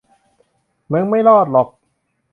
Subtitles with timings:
[0.91, 1.67] มึงไม่รอดหรอก